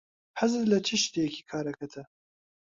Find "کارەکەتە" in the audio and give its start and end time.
1.51-2.03